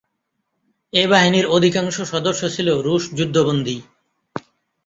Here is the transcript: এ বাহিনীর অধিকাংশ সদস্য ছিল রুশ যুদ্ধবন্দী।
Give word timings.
এ 0.93 1.03
বাহিনীর 1.07 1.45
অধিকাংশ 1.47 1.95
সদস্য 2.11 2.41
ছিল 2.55 2.67
রুশ 2.81 3.03
যুদ্ধবন্দী। 3.17 3.77